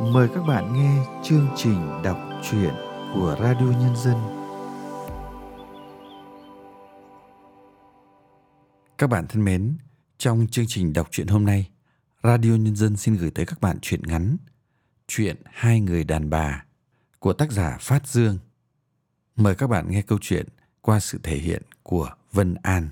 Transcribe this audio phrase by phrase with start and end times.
[0.00, 2.18] Mời các bạn nghe chương trình đọc
[2.50, 2.74] truyện
[3.14, 4.16] của Radio Nhân dân.
[8.98, 9.76] Các bạn thân mến,
[10.18, 11.70] trong chương trình đọc truyện hôm nay,
[12.22, 14.36] Radio Nhân dân xin gửi tới các bạn truyện ngắn
[15.08, 16.64] Chuyện Hai Người Đàn Bà
[17.18, 18.38] của tác giả Phát Dương.
[19.36, 20.46] Mời các bạn nghe câu chuyện
[20.80, 22.88] qua sự thể hiện của Vân An.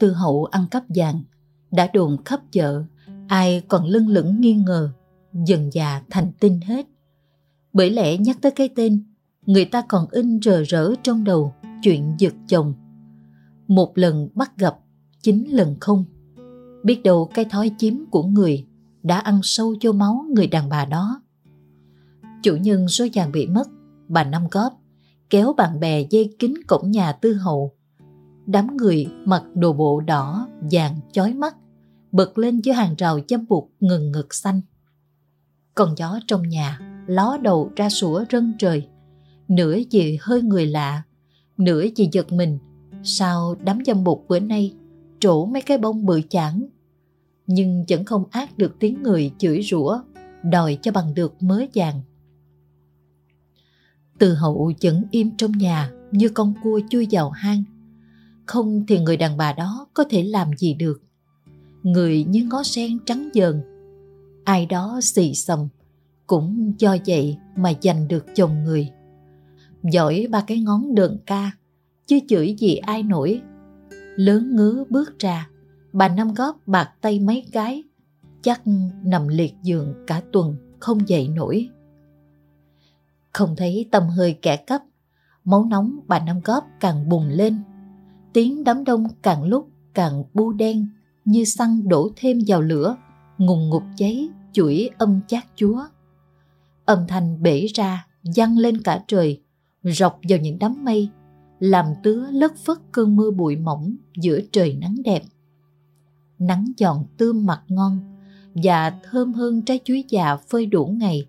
[0.00, 1.22] Tư hậu ăn cắp vàng
[1.70, 2.82] đã đồn khắp chợ,
[3.28, 4.90] ai còn lưng lửng nghi ngờ,
[5.46, 6.86] dần già thành tin hết.
[7.72, 9.04] Bởi lẽ nhắc tới cái tên,
[9.46, 12.74] người ta còn in rờ rỡ trong đầu chuyện giật chồng.
[13.68, 14.78] Một lần bắt gặp,
[15.22, 16.04] chín lần không.
[16.84, 18.66] Biết đâu cái thói chiếm của người
[19.02, 21.22] đã ăn sâu vô máu người đàn bà đó.
[22.42, 23.68] Chủ nhân số vàng bị mất,
[24.08, 24.80] bà Năm Góp,
[25.30, 27.72] kéo bạn bè dây kính cổng nhà tư hậu
[28.50, 31.56] đám người mặc đồ bộ đỏ, vàng, chói mắt,
[32.12, 34.60] bật lên giữa hàng rào châm buộc ngừng ngực xanh.
[35.74, 38.88] Con gió trong nhà ló đầu ra sủa rân trời,
[39.48, 41.02] nửa vì hơi người lạ,
[41.56, 42.58] nửa vì giật mình,
[43.02, 44.74] sao đám dâm bụt bữa nay
[45.20, 46.66] trổ mấy cái bông bự chảng.
[47.46, 50.00] Nhưng vẫn không ác được tiếng người chửi rủa,
[50.42, 52.00] đòi cho bằng được mớ vàng.
[54.18, 57.64] Từ hậu vẫn im trong nhà như con cua chui vào hang,
[58.50, 61.02] không thì người đàn bà đó có thể làm gì được.
[61.82, 63.62] Người như ngó sen trắng dờn,
[64.44, 65.68] ai đó xì xầm
[66.26, 68.90] cũng do vậy mà giành được chồng người.
[69.82, 71.50] Giỏi ba cái ngón đờn ca,
[72.06, 73.42] chứ chửi gì ai nổi.
[74.16, 75.48] Lớn ngứa bước ra,
[75.92, 77.82] bà năm góp bạc tay mấy cái,
[78.42, 78.62] chắc
[79.04, 81.68] nằm liệt giường cả tuần không dậy nổi.
[83.32, 84.82] Không thấy tâm hơi kẻ cấp
[85.44, 87.62] máu nóng bà năm góp càng bùng lên
[88.32, 90.86] tiếng đám đông càng lúc càng bu đen,
[91.24, 92.96] như xăng đổ thêm vào lửa,
[93.38, 95.84] ngùng ngục cháy chuỗi âm chát chúa.
[96.84, 99.42] Âm thanh bể ra văng lên cả trời,
[99.82, 101.08] rọc vào những đám mây,
[101.58, 105.22] làm tứa lất phất cơn mưa bụi mỏng giữa trời nắng đẹp.
[106.38, 107.98] Nắng giòn tươm mặt ngon
[108.54, 111.26] và thơm hơn trái chuối già phơi đủ ngày.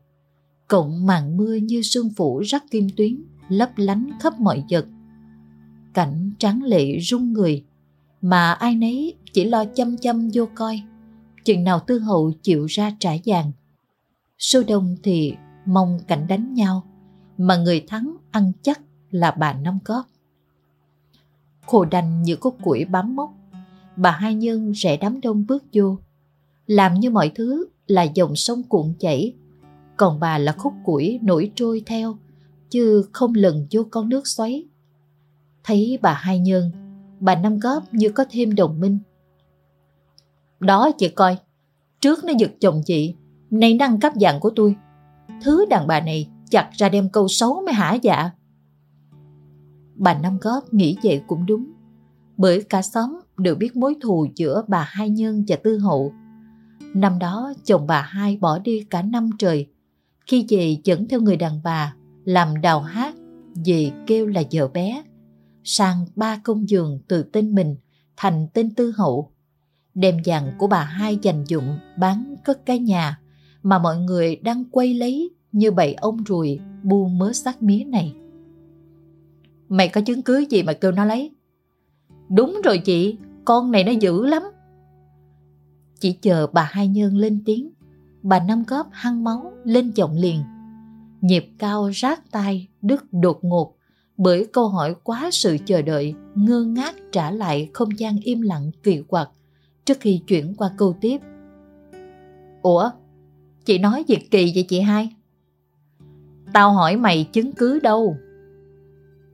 [0.68, 4.86] Cộng màn mưa như sương phủ rắc kim tuyến, lấp lánh khắp mọi vật
[5.94, 7.64] cảnh tráng lệ rung người,
[8.22, 10.82] mà ai nấy chỉ lo chăm chăm vô coi,
[11.46, 13.52] chừng nào tư hậu chịu ra trả vàng.
[14.38, 15.34] Số đông thì
[15.66, 16.84] mong cảnh đánh nhau,
[17.38, 18.82] mà người thắng ăn chắc
[19.12, 20.06] là bà năm cóp
[21.72, 23.34] khổ đành như cốt củi bám mốc
[23.96, 25.98] bà hai nhân rẽ đám đông bước vô.
[26.68, 29.34] Làm như mọi thứ là dòng sông cuộn chảy,
[29.98, 32.18] còn bà là khúc củi nổi trôi theo,
[32.70, 34.66] chứ không lần vô con nước xoáy.
[35.64, 36.72] Thấy bà hai nhân,
[37.20, 39.00] bà năm góp như có thêm đồng minh.
[40.60, 41.38] Đó chị coi,
[42.02, 43.16] trước nó giật chồng chị,
[43.50, 44.76] nay năng cấp dạng của tôi.
[45.44, 48.30] Thứ đàn bà này chặt ra đem câu xấu mới hả dạ.
[49.96, 51.72] Bà năm góp nghĩ vậy cũng đúng,
[52.38, 56.14] bởi cả xóm đều biết mối thù giữa bà hai nhân và tư hậu.
[56.94, 59.68] Năm đó chồng bà hai bỏ đi cả năm trời,
[60.28, 61.96] khi về dẫn theo người đàn bà
[62.26, 63.16] làm đào hát
[63.66, 65.04] về kêu là vợ bé
[65.64, 67.76] sang ba công giường từ tên mình
[68.18, 69.32] thành tên tư hậu.
[69.94, 73.20] Đem vàng của bà hai dành dụng bán cất cái nhà
[73.64, 78.16] mà mọi người đang quay lấy như bầy ông ruồi bu mớ xác mía này.
[79.70, 81.32] Mày có chứng cứ gì mà kêu nó lấy?
[82.30, 84.44] Đúng rồi chị, con này nó dữ lắm.
[86.00, 87.72] Chỉ chờ bà hai nhân lên tiếng,
[88.24, 90.44] bà năm góp hăng máu lên giọng liền.
[91.22, 93.76] Nhịp cao rát tai, đứt đột ngột
[94.24, 98.72] bởi câu hỏi quá sự chờ đợi, ngơ ngác trả lại không gian im lặng
[98.84, 99.30] kỳ quặc
[99.86, 101.22] trước khi chuyển qua câu tiếp.
[102.62, 102.92] Ủa,
[103.66, 105.16] chị nói việc kỳ vậy chị hai?
[106.54, 108.18] Tao hỏi mày chứng cứ đâu?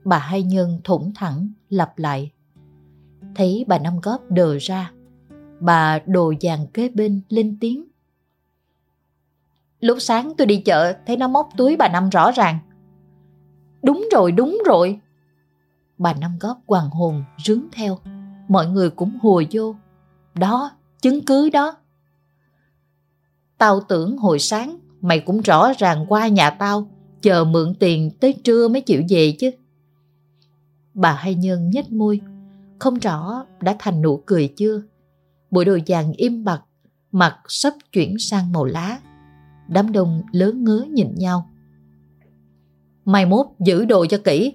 [0.04, 2.30] Bà hai nhân thủng thẳng lặp lại.
[3.34, 4.92] Thấy bà năm góp đờ ra,
[5.60, 7.84] bà đồ vàng kế bên lên tiếng.
[9.80, 12.58] Lúc sáng tôi đi chợ thấy nó móc túi bà năm rõ ràng.
[13.82, 15.00] Đúng rồi, đúng rồi.
[15.98, 17.98] Bà Năm góp hoàng hồn rướng theo.
[18.48, 19.74] Mọi người cũng hùa vô.
[20.34, 20.70] Đó,
[21.02, 21.76] chứng cứ đó.
[23.58, 26.88] Tao tưởng hồi sáng mày cũng rõ ràng qua nhà tao
[27.20, 29.50] chờ mượn tiền tới trưa mới chịu về chứ.
[30.94, 32.20] Bà hai nhân nhếch môi,
[32.78, 34.82] không rõ đã thành nụ cười chưa,
[35.50, 36.62] bộ đồ vàng im bặt,
[37.12, 38.98] mặt sắp chuyển sang màu lá.
[39.68, 41.50] Đám đông lớn ngớ nhìn nhau.
[43.08, 44.54] Mai mốt giữ đồ cho kỹ.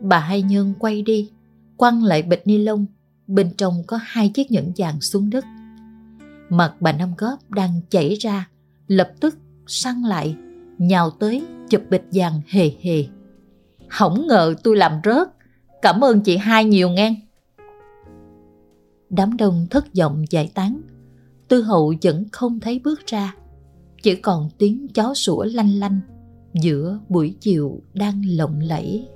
[0.00, 1.30] Bà Hai Nhân quay đi,
[1.76, 2.86] quăng lại bịch ni lông,
[3.26, 5.44] bên trong có hai chiếc nhẫn vàng xuống đất.
[6.48, 8.48] Mặt bà Năm Góp đang chảy ra,
[8.86, 10.36] lập tức săn lại,
[10.78, 13.04] nhào tới chụp bịch vàng hề hề.
[13.90, 15.28] Hổng ngờ tôi làm rớt,
[15.82, 17.14] cảm ơn chị hai nhiều ngang.
[19.10, 20.80] Đám đông thất vọng giải tán,
[21.48, 23.34] tư hậu vẫn không thấy bước ra,
[24.02, 26.00] chỉ còn tiếng chó sủa lanh lanh
[26.54, 29.08] giữa buổi chiều đang lộng lẫy.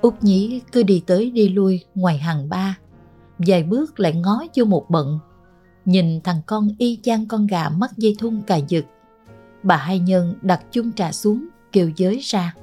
[0.00, 2.78] Út nhí cứ đi tới đi lui ngoài hàng ba,
[3.38, 5.18] vài bước lại ngó vô một bận.
[5.84, 8.84] Nhìn thằng con y chang con gà mắc dây thun cà giật.
[9.62, 12.54] Bà hai nhân đặt chung trà xuống, kêu giới ra.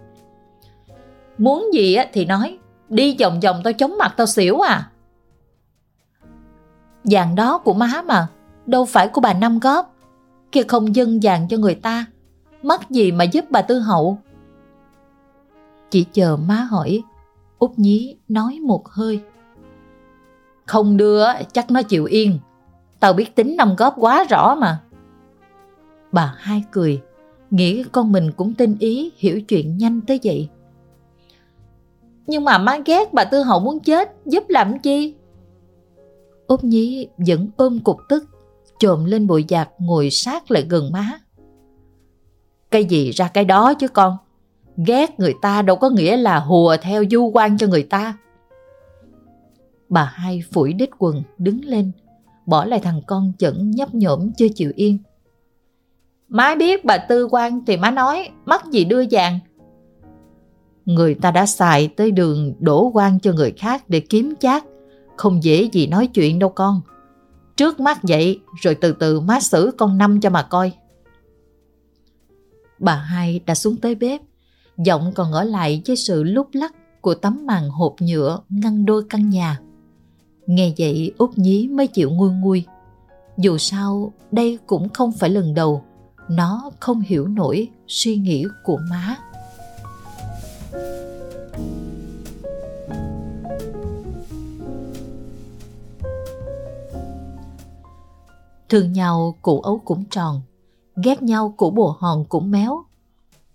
[1.37, 2.57] Muốn gì thì nói,
[2.89, 4.89] đi vòng vòng tao chống mặt tao xỉu à.
[7.03, 8.27] Vàng đó của má mà,
[8.65, 9.95] đâu phải của bà Năm góp.
[10.51, 12.05] Kia không dân vàng cho người ta,
[12.63, 14.17] mắc gì mà giúp bà Tư Hậu.
[15.89, 17.03] Chỉ chờ má hỏi,
[17.63, 19.21] Út nhí nói một hơi.
[20.65, 22.39] Không đưa chắc nó chịu yên,
[22.99, 24.81] tao biết tính Năm góp quá rõ mà.
[26.11, 27.01] Bà hai cười,
[27.51, 30.49] nghĩ con mình cũng tinh ý hiểu chuyện nhanh tới vậy.
[32.27, 35.15] Nhưng mà má ghét bà Tư Hậu muốn chết, giúp làm chi?
[36.47, 38.25] Úc nhí vẫn ôm cục tức,
[38.79, 41.19] trộm lên bụi giạc ngồi sát lại gần má.
[42.71, 44.17] Cái gì ra cái đó chứ con,
[44.77, 48.17] ghét người ta đâu có nghĩa là hùa theo du quan cho người ta.
[49.89, 51.91] Bà hai phủi đít quần đứng lên,
[52.45, 54.97] bỏ lại thằng con chẩn nhấp nhổm chưa chịu yên.
[56.27, 59.39] Má biết bà tư quan thì má nói, mắc gì đưa vàng,
[60.85, 64.65] Người ta đã xài tới đường đổ quan cho người khác để kiếm chác.
[65.17, 66.81] Không dễ gì nói chuyện đâu con.
[67.57, 70.71] Trước mắt vậy, rồi từ từ má xử con năm cho mà coi.
[72.79, 74.21] Bà hai đã xuống tới bếp.
[74.77, 79.03] Giọng còn ở lại với sự lúc lắc của tấm màn hộp nhựa ngăn đôi
[79.09, 79.59] căn nhà.
[80.45, 82.65] Nghe vậy út nhí mới chịu nguôi nguôi.
[83.37, 85.83] Dù sao, đây cũng không phải lần đầu
[86.29, 89.17] nó không hiểu nổi suy nghĩ của má.
[98.69, 100.41] Thương nhau cụ ấu cũng tròn,
[101.03, 102.83] ghét nhau cụ bồ hòn cũng méo.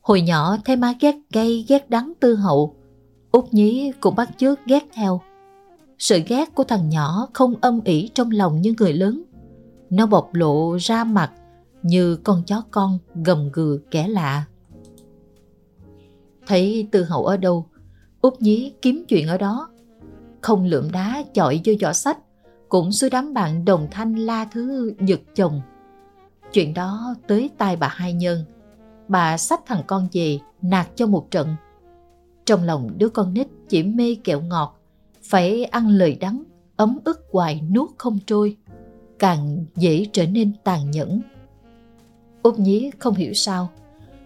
[0.01, 2.75] Hồi nhỏ thấy má ghét cay ghét đắng tư hậu,
[3.31, 5.21] út nhí cũng bắt chước ghét theo.
[5.99, 9.23] Sự ghét của thằng nhỏ không âm ỉ trong lòng như người lớn.
[9.91, 11.33] Nó bộc lộ ra mặt
[11.83, 14.45] như con chó con gầm gừ kẻ lạ.
[16.49, 17.67] Thấy tư hậu ở đâu,
[18.21, 19.71] út nhí kiếm chuyện ở đó.
[20.41, 22.19] Không lượm đá chọi vô giỏ sách,
[22.69, 25.61] cũng xui đám bạn đồng thanh la thứ giật chồng.
[26.53, 28.45] Chuyện đó tới tai bà hai nhân.
[29.09, 31.57] Bà xách thằng con về, nạt cho một trận.
[32.47, 34.81] Trong lòng đứa con nít chỉ mê kẹo ngọt,
[35.23, 36.43] phải ăn lời đắng,
[36.77, 38.57] ấm ức hoài nuốt không trôi,
[39.19, 41.21] càng dễ trở nên tàn nhẫn.
[42.43, 43.69] Út nhí không hiểu sao,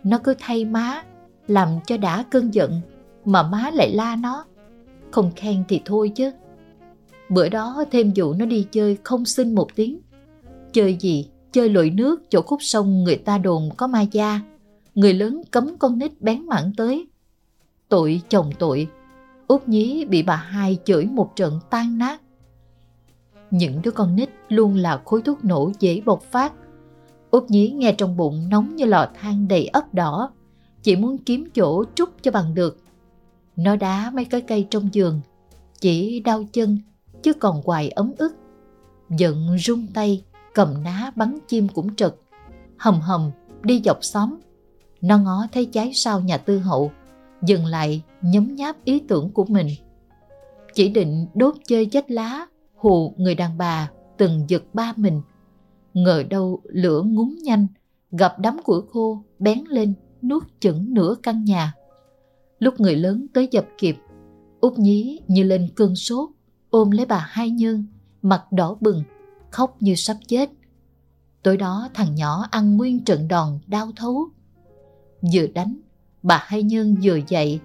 [0.05, 1.03] nó cứ thay má,
[1.47, 2.81] làm cho đã cơn giận,
[3.25, 4.45] mà má lại la nó.
[5.11, 6.31] Không khen thì thôi chứ.
[7.29, 10.01] Bữa đó thêm vụ nó đi chơi không xin một tiếng.
[10.73, 11.29] Chơi gì?
[11.53, 14.41] Chơi lội nước chỗ khúc sông người ta đồn có ma da.
[14.95, 17.07] Người lớn cấm con nít bén mảng tới.
[17.89, 18.89] Tội chồng tội.
[19.47, 22.21] Út nhí bị bà hai chửi một trận tan nát.
[23.51, 26.53] Những đứa con nít luôn là khối thuốc nổ dễ bộc phát.
[27.31, 30.33] Út nhí nghe trong bụng nóng như lò than đầy ấp đỏ.
[30.83, 32.79] Chỉ muốn kiếm chỗ trút cho bằng được.
[33.57, 35.21] Nó đá mấy cái cây trong giường.
[35.81, 36.79] Chỉ đau chân
[37.23, 38.37] chứ còn hoài ấm ức.
[39.11, 40.25] Giận rung tay,
[40.55, 42.15] cầm ná bắn chim cũng trật.
[42.77, 43.31] Hầm hầm,
[43.63, 44.39] đi dọc xóm.
[45.01, 46.93] Nó ngó thấy trái sau nhà tư hậu,
[47.43, 49.69] dừng lại nhấm nháp ý tưởng của mình.
[50.75, 52.47] Chỉ định đốt chơi chết lá,
[52.77, 55.23] hù người đàn bà từng giật ba mình.
[55.95, 57.67] Ngờ đâu lửa ngúng nhanh,
[58.11, 61.75] gặp đám củi khô bén lên nuốt chửng nửa căn nhà.
[62.59, 63.97] Lúc người lớn tới dập kịp,
[64.61, 66.31] út nhí như lên cơn sốt,
[66.71, 67.85] ôm lấy bà hai nhân,
[68.23, 69.03] mặt đỏ bừng,
[69.51, 70.51] khóc như sắp chết.
[71.43, 74.29] Tối đó thằng nhỏ ăn nguyên trận đòn đau thấu.
[75.35, 75.77] Vừa đánh,
[76.23, 77.61] bà hai nhân vừa dậy,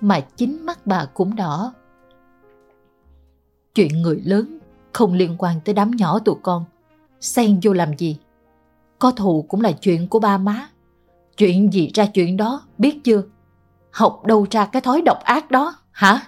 [0.00, 1.74] mà chính mắt bà cũng đỏ.
[3.74, 4.58] Chuyện người lớn
[4.92, 6.64] không liên quan tới đám nhỏ tụi con,
[7.20, 8.18] xen vô làm gì?
[8.98, 10.68] Có thù cũng là chuyện của ba má.
[11.38, 13.22] Chuyện gì ra chuyện đó, biết chưa?
[13.90, 16.20] Học đâu ra cái thói độc ác đó, hả?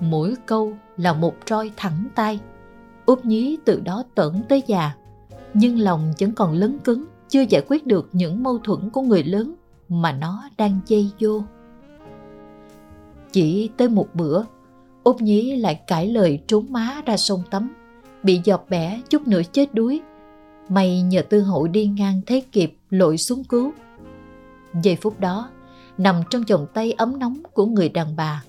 [0.00, 2.40] Mỗi câu là một roi thẳng tay.
[3.06, 4.92] Út nhí từ đó tẩn tới già.
[5.54, 9.22] Nhưng lòng vẫn còn lấn cứng, chưa giải quyết được những mâu thuẫn của người
[9.22, 9.54] lớn
[9.88, 11.42] mà nó đang dây vô.
[13.32, 14.44] Chỉ tới một bữa,
[15.04, 17.74] Út nhí lại cãi lời trốn má ra sông tắm,
[18.22, 20.00] bị giọt bẻ chút nữa chết đuối.
[20.68, 23.72] May nhờ tư hậu đi ngang thấy kịp lội xuống cứu.
[24.82, 25.50] Giây phút đó,
[25.98, 28.42] nằm trong vòng tay ấm nóng của người đàn bà,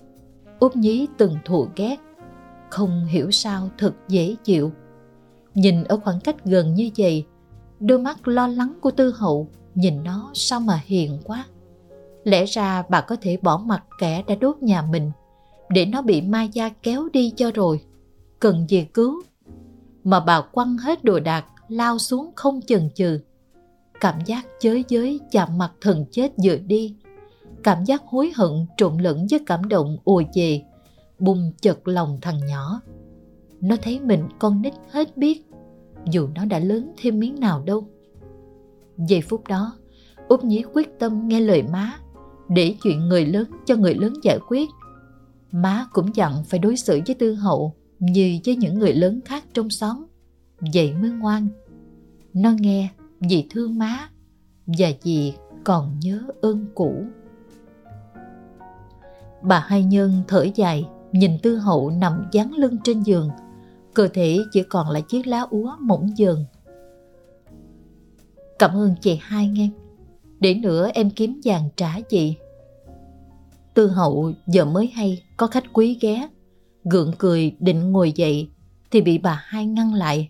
[0.60, 1.98] Út nhí từng thù ghét,
[2.70, 4.72] không hiểu sao thật dễ chịu.
[5.54, 7.26] Nhìn ở khoảng cách gần như vậy,
[7.80, 11.46] đôi mắt lo lắng của tư hậu nhìn nó sao mà hiền quá.
[12.24, 15.12] Lẽ ra bà có thể bỏ mặt kẻ đã đốt nhà mình
[15.70, 17.82] để nó bị ma gia kéo đi cho rồi.
[18.40, 19.22] Cần gì cứu.
[20.04, 23.20] Mà bà quăng hết đồ đạc lao xuống không chần chừ.
[24.00, 26.96] Cảm giác chới giới chạm mặt thần chết vừa đi.
[27.64, 30.62] Cảm giác hối hận trộn lẫn với cảm động ùa về,
[31.20, 32.82] bùng chật lòng thằng nhỏ.
[33.62, 35.46] Nó thấy mình con nít hết biết,
[36.12, 37.88] dù nó đã lớn thêm miếng nào đâu.
[38.98, 39.78] Giây phút đó,
[40.28, 42.00] Út Nhí quyết tâm nghe lời má,
[42.50, 44.70] để chuyện người lớn cho người lớn giải quyết.
[45.52, 49.44] Má cũng dặn phải đối xử với Tư Hậu như với những người lớn khác
[49.54, 50.06] trong xóm.
[50.74, 51.48] Vậy mới ngoan.
[52.34, 52.90] Nó nghe
[53.20, 54.10] vì thương má
[54.66, 57.04] và vì còn nhớ ơn cũ.
[59.42, 63.30] Bà Hai Nhân thở dài, nhìn Tư Hậu nằm dán lưng trên giường.
[63.94, 66.46] Cơ thể chỉ còn là chiếc lá úa mỏng dần.
[68.60, 69.70] Cảm ơn chị hai nghe.
[70.40, 72.36] Để nữa em kiếm vàng trả chị.
[73.74, 76.28] Tư hậu giờ mới hay có khách quý ghé.
[76.84, 78.50] Gượng cười định ngồi dậy
[78.92, 80.30] thì bị bà hai ngăn lại.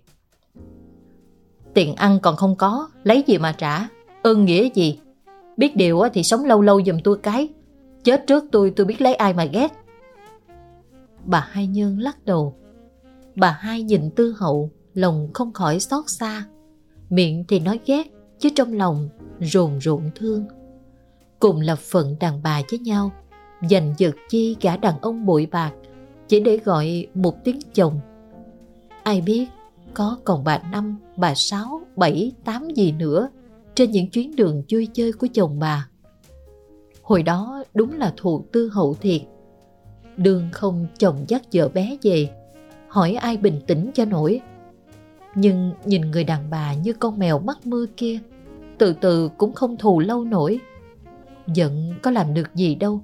[1.74, 3.88] Tiền ăn còn không có, lấy gì mà trả,
[4.24, 5.00] ơn nghĩa gì.
[5.58, 7.50] Biết điều thì sống lâu lâu giùm tôi cái,
[8.04, 9.72] chết trước tôi tôi biết lấy ai mà ghét.
[11.26, 12.56] Bà hai nhân lắc đầu.
[13.36, 16.46] Bà hai nhìn tư hậu, lòng không khỏi xót xa.
[17.10, 18.08] Miệng thì nói ghét,
[18.40, 20.46] chứ trong lòng rồn rộn thương.
[21.40, 23.12] Cùng là phận đàn bà với nhau,
[23.70, 25.72] giành giật chi gã đàn ông bụi bạc,
[26.28, 28.00] chỉ để gọi một tiếng chồng.
[29.04, 29.48] Ai biết
[29.94, 33.30] có còn bà năm, bà sáu, bảy, tám gì nữa
[33.76, 35.88] trên những chuyến đường vui chơi của chồng bà.
[37.02, 39.22] Hồi đó đúng là thù tư hậu thiệt.
[40.18, 42.30] Đường không chồng dắt vợ bé về,
[42.88, 44.42] hỏi ai bình tĩnh cho nổi.
[45.36, 48.20] Nhưng nhìn người đàn bà như con mèo mắc mưa kia,
[48.78, 50.60] từ từ cũng không thù lâu nổi.
[51.48, 53.02] Giận có làm được gì đâu.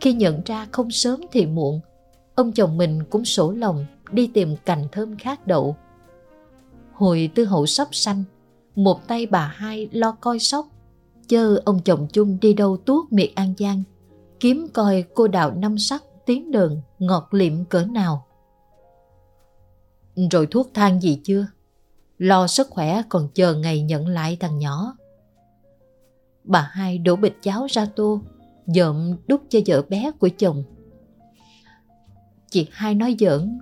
[0.00, 1.80] Khi nhận ra không sớm thì muộn,
[2.34, 5.76] ông chồng mình cũng sổ lòng đi tìm cành thơm khác đậu.
[6.98, 8.24] Hồi tư hậu sắp sanh,
[8.76, 10.66] một tay bà hai lo coi sóc,
[11.28, 13.82] chơ ông chồng chung đi đâu tuốt miệt An Giang,
[14.40, 18.26] kiếm coi cô đào năm sắc tiếng đường ngọt liệm cỡ nào.
[20.30, 21.46] Rồi thuốc thang gì chưa?
[22.18, 24.96] Lo sức khỏe còn chờ ngày nhận lại thằng nhỏ.
[26.44, 28.20] Bà hai đổ bịch cháo ra tô,
[28.66, 30.64] dợm đút cho vợ bé của chồng.
[32.50, 33.58] Chị hai nói giỡn.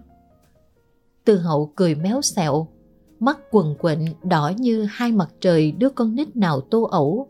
[1.24, 2.68] Tư hậu cười méo xẹo,
[3.20, 7.28] mắt quần quệnh đỏ như hai mặt trời đứa con nít nào tô ẩu.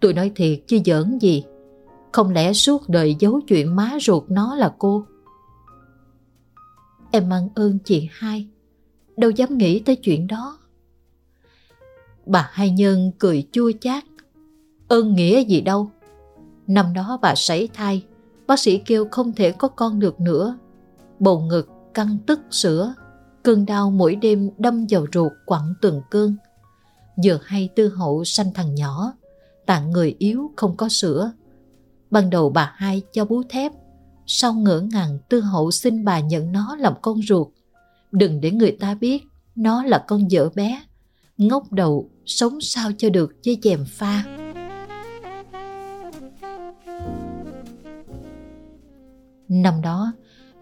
[0.00, 1.44] Tôi nói thiệt chứ giỡn gì,
[2.12, 5.04] không lẽ suốt đời giấu chuyện má ruột nó là cô?
[7.10, 8.48] Em mang ơn chị hai,
[9.16, 10.58] đâu dám nghĩ tới chuyện đó.
[12.26, 14.04] Bà hai nhân cười chua chát.
[14.88, 15.90] Ơn nghĩa gì đâu.
[16.66, 18.04] Năm đó bà sảy thai,
[18.46, 20.58] bác sĩ kêu không thể có con được nữa.
[21.18, 22.94] Bầu ngực căng tức sữa,
[23.44, 26.36] cơn đau mỗi đêm đâm vào ruột quặn từng cơn.
[27.16, 29.12] Giờ hay tư hậu sanh thằng nhỏ,
[29.66, 31.32] tạng người yếu không có sữa.
[32.10, 33.72] Ban đầu bà hai cho bú thép,
[34.26, 37.48] sau ngỡ ngàng tư hậu xin bà nhận nó làm con ruột.
[38.12, 39.22] Đừng để người ta biết
[39.54, 40.82] nó là con vợ bé,
[41.38, 44.24] ngốc đầu sống sao cho được với chèm pha.
[49.48, 50.12] Năm đó,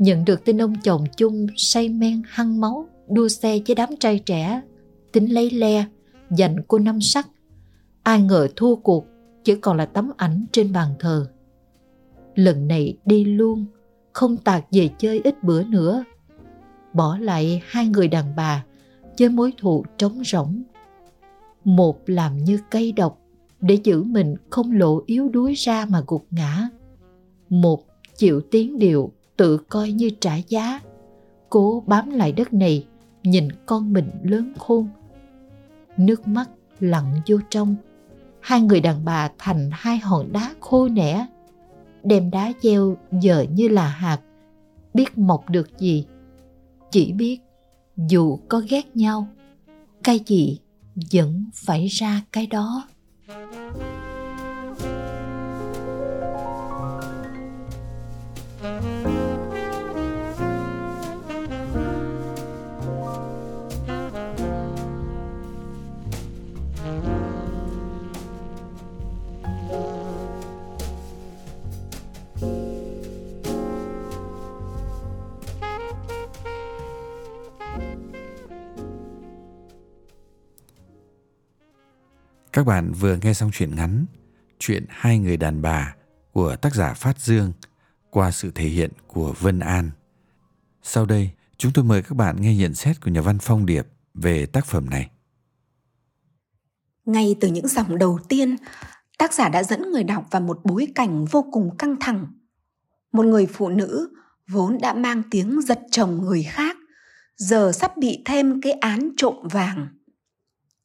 [0.02, 4.18] nhận được tin ông chồng chung say men hăng máu, đua xe với đám trai
[4.18, 4.60] trẻ,
[5.12, 5.84] tính lấy le,
[6.30, 7.28] dành cô năm sắc.
[8.02, 9.06] Ai ngờ thua cuộc,
[9.44, 11.26] chỉ còn là tấm ảnh trên bàn thờ.
[12.34, 13.66] Lần này đi luôn,
[14.12, 16.04] không tạc về chơi ít bữa nữa.
[16.92, 18.64] Bỏ lại hai người đàn bà
[19.18, 20.62] với mối thù trống rỗng.
[21.64, 23.18] Một làm như cây độc
[23.60, 26.68] để giữ mình không lộ yếu đuối ra mà gục ngã.
[27.48, 27.84] Một
[28.16, 29.12] chịu tiếng điệu
[29.42, 30.80] tự coi như trả giá.
[31.50, 32.86] Cố bám lại đất này,
[33.22, 34.88] nhìn con mình lớn khôn.
[35.96, 37.76] Nước mắt lặn vô trong.
[38.40, 41.26] Hai người đàn bà thành hai hòn đá khô nẻ.
[42.02, 44.20] Đem đá gieo giờ như là hạt.
[44.94, 46.06] Biết mọc được gì.
[46.90, 47.40] Chỉ biết
[47.96, 49.26] dù có ghét nhau,
[50.04, 50.58] cái gì
[51.12, 52.84] vẫn phải ra cái đó.
[82.52, 84.06] Các bạn vừa nghe xong chuyện ngắn
[84.58, 85.94] Chuyện Hai người đàn bà
[86.32, 87.52] của tác giả Phát Dương
[88.10, 89.90] qua sự thể hiện của Vân An.
[90.82, 93.86] Sau đây, chúng tôi mời các bạn nghe nhận xét của nhà văn Phong Điệp
[94.14, 95.10] về tác phẩm này.
[97.04, 98.56] Ngay từ những dòng đầu tiên,
[99.18, 102.26] tác giả đã dẫn người đọc vào một bối cảnh vô cùng căng thẳng.
[103.12, 104.14] Một người phụ nữ
[104.48, 106.76] vốn đã mang tiếng giật chồng người khác,
[107.36, 109.88] giờ sắp bị thêm cái án trộm vàng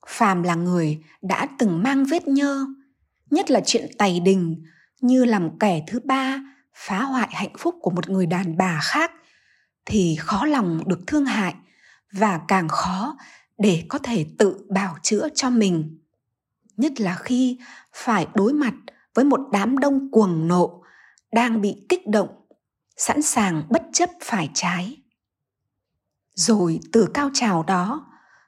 [0.08, 2.66] phàm là người đã từng mang vết nhơ,
[3.30, 4.64] nhất là chuyện tày đình
[5.02, 6.40] như làm kẻ thứ ba
[6.74, 9.12] phá hoại hạnh phúc của một người đàn bà khác
[9.86, 11.56] thì khó lòng được thương hại
[12.12, 13.18] và càng khó
[13.58, 16.00] để có thể tự bào chữa cho mình.
[16.78, 17.58] Nhất là khi
[17.94, 18.74] phải đối mặt
[19.14, 20.84] với một đám đông cuồng nộ
[21.32, 22.30] đang bị kích động,
[22.98, 24.98] sẵn sàng bất chấp phải trái.
[26.34, 28.08] Rồi từ cao trào đó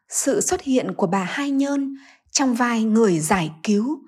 [0.10, 1.96] sự xuất hiện của bà Hai Nhơn
[2.32, 4.00] trong vai người giải cứu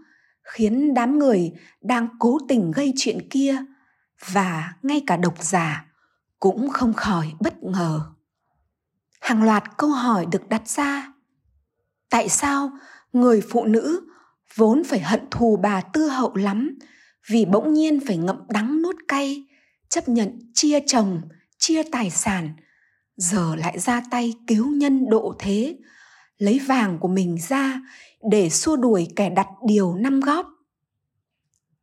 [0.43, 3.55] khiến đám người đang cố tình gây chuyện kia
[4.31, 5.85] và ngay cả độc giả
[6.39, 8.01] cũng không khỏi bất ngờ.
[9.21, 11.13] Hàng loạt câu hỏi được đặt ra.
[12.09, 12.71] Tại sao
[13.13, 14.01] người phụ nữ
[14.55, 16.79] vốn phải hận thù bà tư hậu lắm
[17.27, 19.43] vì bỗng nhiên phải ngậm đắng nuốt cay,
[19.89, 21.21] chấp nhận chia chồng,
[21.57, 22.53] chia tài sản,
[23.17, 25.77] giờ lại ra tay cứu nhân độ thế,
[26.37, 27.81] lấy vàng của mình ra
[28.31, 30.47] để xua đuổi kẻ đặt điều năm góp.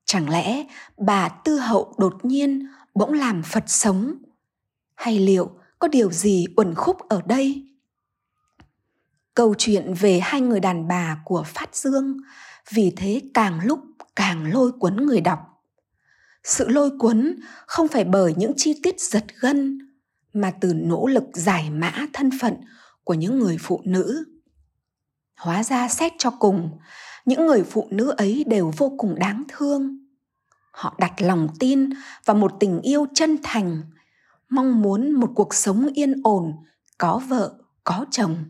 [0.04, 0.64] Chẳng lẽ
[0.96, 4.14] bà tư hậu đột nhiên bỗng làm phật sống?
[4.94, 7.64] Hay liệu có điều gì uẩn khúc ở đây?
[9.34, 12.16] Câu chuyện về hai người đàn bà của phát dương
[12.72, 13.80] vì thế càng lúc
[14.16, 15.38] càng lôi cuốn người đọc.
[16.44, 19.87] Sự lôi cuốn không phải bởi những chi tiết giật gân
[20.32, 22.54] mà từ nỗ lực giải mã thân phận
[23.04, 24.24] của những người phụ nữ.
[25.36, 26.78] Hóa ra xét cho cùng,
[27.24, 29.98] những người phụ nữ ấy đều vô cùng đáng thương.
[30.70, 31.90] Họ đặt lòng tin
[32.24, 33.82] vào một tình yêu chân thành,
[34.48, 36.52] mong muốn một cuộc sống yên ổn,
[36.98, 38.44] có vợ, có chồng.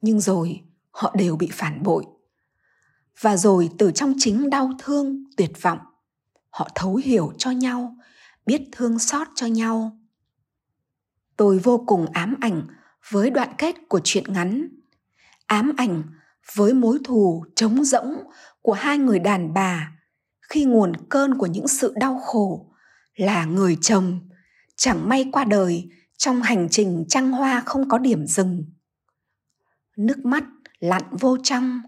[0.00, 2.04] Nhưng rồi, họ đều bị phản bội.
[3.20, 5.78] Và rồi từ trong chính đau thương, tuyệt vọng,
[6.50, 7.96] họ thấu hiểu cho nhau,
[8.46, 9.98] biết thương xót cho nhau
[11.36, 12.62] tôi vô cùng ám ảnh
[13.10, 14.68] với đoạn kết của truyện ngắn.
[15.46, 16.02] Ám ảnh
[16.54, 18.14] với mối thù trống rỗng
[18.62, 19.92] của hai người đàn bà
[20.48, 22.72] khi nguồn cơn của những sự đau khổ
[23.14, 24.20] là người chồng
[24.76, 28.64] chẳng may qua đời trong hành trình trăng hoa không có điểm dừng.
[29.96, 30.44] Nước mắt
[30.78, 31.80] lặn vô trong,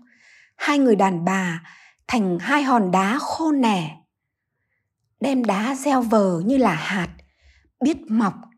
[0.57, 1.63] hai người đàn bà
[2.09, 3.97] thành hai hòn đá khô nẻ,
[5.21, 7.09] đem đá gieo vờ như là hạt,
[7.81, 8.35] biết mọc